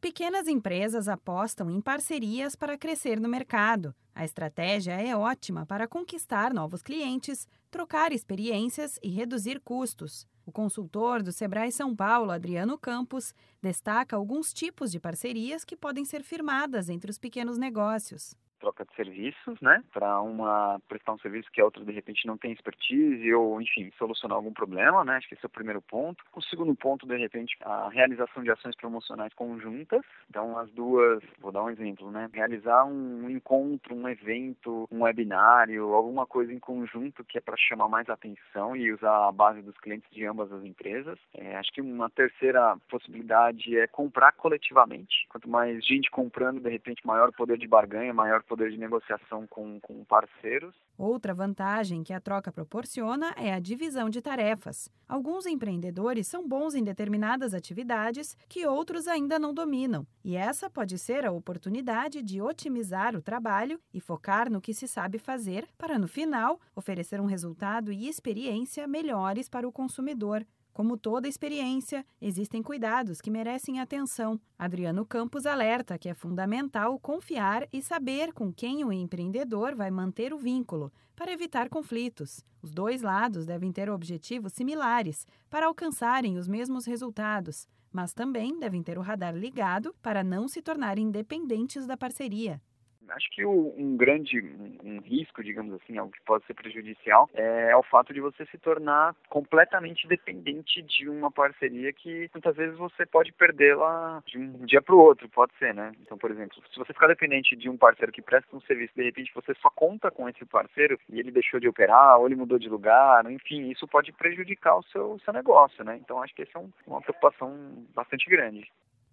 Pequenas 0.00 0.48
empresas 0.48 1.08
apostam 1.08 1.70
em 1.70 1.78
parcerias 1.78 2.56
para 2.56 2.78
crescer 2.78 3.20
no 3.20 3.28
mercado. 3.28 3.94
A 4.14 4.24
estratégia 4.24 4.92
é 4.92 5.14
ótima 5.14 5.66
para 5.66 5.86
conquistar 5.86 6.54
novos 6.54 6.80
clientes, 6.80 7.46
trocar 7.70 8.10
experiências 8.10 8.98
e 9.02 9.10
reduzir 9.10 9.60
custos. 9.60 10.26
O 10.46 10.50
consultor 10.50 11.22
do 11.22 11.30
Sebrae 11.30 11.70
São 11.70 11.94
Paulo, 11.94 12.30
Adriano 12.30 12.78
Campos, 12.78 13.34
destaca 13.60 14.16
alguns 14.16 14.54
tipos 14.54 14.90
de 14.90 14.98
parcerias 14.98 15.66
que 15.66 15.76
podem 15.76 16.06
ser 16.06 16.22
firmadas 16.22 16.88
entre 16.88 17.10
os 17.10 17.18
pequenos 17.18 17.58
negócios 17.58 18.34
troca 18.60 18.84
de 18.84 18.94
serviços, 18.94 19.60
né, 19.60 19.82
para 19.92 20.20
uma 20.20 20.80
prestar 20.88 21.12
um 21.12 21.18
serviço 21.18 21.50
que 21.50 21.60
a 21.60 21.64
outra 21.64 21.84
de 21.84 21.92
repente 21.92 22.26
não 22.26 22.36
tem 22.36 22.52
expertise 22.52 23.32
ou, 23.34 23.60
enfim, 23.60 23.90
solucionar 23.98 24.36
algum 24.36 24.52
problema, 24.52 25.04
né? 25.04 25.16
Acho 25.16 25.28
que 25.28 25.34
esse 25.34 25.44
é 25.44 25.48
o 25.48 25.50
primeiro 25.50 25.80
ponto. 25.80 26.22
O 26.34 26.42
segundo 26.42 26.74
ponto, 26.74 27.06
de 27.06 27.16
repente, 27.16 27.56
a 27.62 27.88
realização 27.88 28.42
de 28.42 28.50
ações 28.50 28.76
promocionais 28.76 29.32
conjuntas. 29.34 30.02
Então, 30.28 30.58
as 30.58 30.70
duas, 30.70 31.22
vou 31.40 31.52
dar 31.52 31.62
um 31.62 31.70
exemplo, 31.70 32.10
né? 32.10 32.28
Realizar 32.32 32.84
um 32.84 33.28
encontro, 33.30 33.94
um 33.94 34.08
evento, 34.08 34.88
um 34.90 35.02
webinário, 35.02 35.92
alguma 35.94 36.26
coisa 36.26 36.52
em 36.52 36.58
conjunto 36.58 37.24
que 37.24 37.38
é 37.38 37.40
para 37.40 37.56
chamar 37.56 37.88
mais 37.88 38.08
atenção 38.08 38.76
e 38.76 38.92
usar 38.92 39.28
a 39.28 39.32
base 39.32 39.62
dos 39.62 39.76
clientes 39.78 40.10
de 40.10 40.24
ambas 40.26 40.52
as 40.52 40.64
empresas. 40.64 41.18
É, 41.34 41.56
acho 41.56 41.72
que 41.72 41.80
uma 41.80 42.10
terceira 42.10 42.76
possibilidade 42.88 43.78
é 43.78 43.86
comprar 43.86 44.32
coletivamente. 44.32 45.26
Quanto 45.28 45.48
mais 45.48 45.84
gente 45.84 46.10
comprando, 46.10 46.60
de 46.60 46.68
repente, 46.68 47.06
maior 47.06 47.32
poder 47.32 47.58
de 47.58 47.66
barganha, 47.66 48.12
maior 48.12 48.42
poder 48.50 48.72
de 48.72 48.76
negociação 48.76 49.46
com, 49.46 49.78
com 49.78 50.04
parceiros. 50.04 50.74
Outra 50.98 51.32
vantagem 51.32 52.02
que 52.02 52.12
a 52.12 52.20
troca 52.20 52.50
proporciona 52.50 53.32
é 53.36 53.54
a 53.54 53.60
divisão 53.60 54.10
de 54.10 54.20
tarefas. 54.20 54.90
Alguns 55.08 55.46
empreendedores 55.46 56.26
são 56.26 56.48
bons 56.48 56.74
em 56.74 56.82
determinadas 56.82 57.54
atividades 57.54 58.36
que 58.48 58.66
outros 58.66 59.06
ainda 59.06 59.38
não 59.38 59.54
dominam, 59.54 60.04
e 60.24 60.34
essa 60.34 60.68
pode 60.68 60.98
ser 60.98 61.24
a 61.24 61.30
oportunidade 61.30 62.22
de 62.22 62.42
otimizar 62.42 63.14
o 63.14 63.22
trabalho 63.22 63.80
e 63.94 64.00
focar 64.00 64.50
no 64.50 64.60
que 64.60 64.74
se 64.74 64.88
sabe 64.88 65.16
fazer 65.18 65.68
para, 65.78 65.96
no 65.96 66.08
final, 66.08 66.60
oferecer 66.74 67.20
um 67.20 67.26
resultado 67.26 67.92
e 67.92 68.08
experiência 68.08 68.84
melhores 68.88 69.48
para 69.48 69.68
o 69.68 69.72
consumidor. 69.72 70.44
Como 70.72 70.96
toda 70.96 71.28
experiência, 71.28 72.06
existem 72.20 72.62
cuidados 72.62 73.20
que 73.20 73.30
merecem 73.30 73.80
atenção. 73.80 74.40
Adriano 74.58 75.04
Campos 75.04 75.44
alerta 75.44 75.98
que 75.98 76.08
é 76.08 76.14
fundamental 76.14 76.98
confiar 76.98 77.66
e 77.72 77.82
saber 77.82 78.32
com 78.32 78.52
quem 78.52 78.84
o 78.84 78.92
empreendedor 78.92 79.74
vai 79.74 79.90
manter 79.90 80.32
o 80.32 80.38
vínculo, 80.38 80.92
para 81.16 81.32
evitar 81.32 81.68
conflitos. 81.68 82.44
Os 82.62 82.72
dois 82.72 83.02
lados 83.02 83.46
devem 83.46 83.72
ter 83.72 83.90
objetivos 83.90 84.52
similares 84.52 85.26
para 85.50 85.66
alcançarem 85.66 86.38
os 86.38 86.46
mesmos 86.46 86.86
resultados, 86.86 87.68
mas 87.92 88.14
também 88.14 88.58
devem 88.58 88.82
ter 88.82 88.96
o 88.96 89.02
radar 89.02 89.34
ligado 89.34 89.94
para 90.00 90.22
não 90.22 90.46
se 90.46 90.62
tornarem 90.62 91.10
dependentes 91.10 91.86
da 91.86 91.96
parceria 91.96 92.62
acho 93.10 93.30
que 93.30 93.44
o, 93.44 93.74
um 93.76 93.96
grande 93.96 94.40
um, 94.40 94.96
um, 94.96 95.00
risco, 95.00 95.42
digamos 95.42 95.74
assim, 95.74 95.98
algo 95.98 96.12
que 96.12 96.22
pode 96.22 96.44
ser 96.46 96.54
prejudicial, 96.54 97.28
é, 97.34 97.70
é, 97.70 97.76
o 97.76 97.82
fato 97.82 98.12
de 98.12 98.20
você 98.20 98.44
se 98.46 98.58
tornar 98.58 99.14
completamente 99.28 100.06
dependente 100.06 100.82
de 100.82 101.08
uma 101.08 101.30
parceria 101.30 101.92
que 101.92 102.30
muitas 102.34 102.56
vezes 102.56 102.76
você 102.76 103.06
pode 103.06 103.32
perdê-la 103.32 104.22
de 104.26 104.38
um 104.38 104.64
dia 104.64 104.82
para 104.82 104.94
o 104.94 104.98
outro, 104.98 105.28
pode 105.28 105.52
ser, 105.58 105.74
né? 105.74 105.92
Então, 106.00 106.16
por 106.16 106.30
exemplo, 106.30 106.62
se 106.72 106.78
você 106.78 106.92
ficar 106.92 107.08
dependente 107.08 107.56
de 107.56 107.68
um 107.68 107.76
parceiro 107.76 108.12
que 108.12 108.22
presta 108.22 108.54
um 108.56 108.60
serviço, 108.62 108.94
de 108.94 109.02
repente 109.02 109.32
você 109.34 109.54
só 109.54 109.70
conta 109.70 110.10
com 110.10 110.28
esse 110.28 110.44
parceiro 110.44 110.98
e 111.08 111.18
ele 111.18 111.30
deixou 111.30 111.60
de 111.60 111.68
operar, 111.68 112.18
ou 112.18 112.26
ele 112.26 112.36
mudou 112.36 112.58
de 112.58 112.68
lugar, 112.68 113.30
enfim, 113.30 113.70
isso 113.70 113.86
pode 113.86 114.12
prejudicar 114.12 114.76
o 114.76 114.82
seu, 114.84 115.18
seu 115.24 115.32
negócio, 115.32 115.84
né? 115.84 115.96
Então, 115.96 116.22
acho 116.22 116.34
que 116.34 116.42
essa 116.42 116.58
é 116.58 116.60
um, 116.60 116.70
uma 116.86 117.00
preocupação 117.00 117.86
bastante 117.94 118.28
grande. 118.28 118.70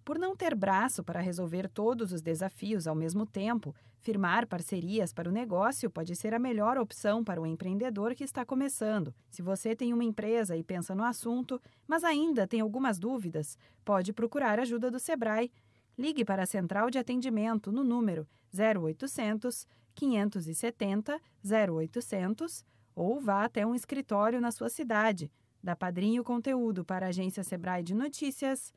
Por 0.08 0.18
não 0.18 0.34
ter 0.34 0.54
braço 0.54 1.04
para 1.04 1.20
resolver 1.20 1.68
todos 1.68 2.14
os 2.14 2.22
desafios 2.22 2.86
ao 2.86 2.94
mesmo 2.94 3.26
tempo, 3.26 3.74
firmar 4.00 4.46
parcerias 4.46 5.12
para 5.12 5.28
o 5.28 5.32
negócio 5.32 5.90
pode 5.90 6.16
ser 6.16 6.32
a 6.32 6.38
melhor 6.38 6.78
opção 6.78 7.22
para 7.22 7.38
o 7.38 7.46
empreendedor 7.46 8.14
que 8.14 8.24
está 8.24 8.42
começando. 8.42 9.14
Se 9.28 9.42
você 9.42 9.76
tem 9.76 9.92
uma 9.92 10.02
empresa 10.02 10.56
e 10.56 10.64
pensa 10.64 10.94
no 10.94 11.04
assunto, 11.04 11.60
mas 11.86 12.04
ainda 12.04 12.46
tem 12.46 12.62
algumas 12.62 12.98
dúvidas, 12.98 13.58
pode 13.84 14.14
procurar 14.14 14.58
ajuda 14.58 14.90
do 14.90 14.98
Sebrae. 14.98 15.52
Ligue 15.98 16.24
para 16.24 16.44
a 16.44 16.46
central 16.46 16.88
de 16.88 16.96
atendimento 16.96 17.70
no 17.70 17.84
número 17.84 18.26
0800 18.58 19.66
570 19.94 21.20
0800 21.44 22.64
ou 22.94 23.20
vá 23.20 23.44
até 23.44 23.66
um 23.66 23.74
escritório 23.74 24.40
na 24.40 24.52
sua 24.52 24.70
cidade. 24.70 25.30
Da 25.62 25.76
Padrinho 25.76 26.24
Conteúdo 26.24 26.82
para 26.82 27.04
a 27.04 27.08
agência 27.10 27.44
Sebrae 27.44 27.82
de 27.82 27.94
Notícias. 27.94 28.72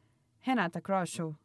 Renata 0.46 0.82
Kroschel. 0.82 1.36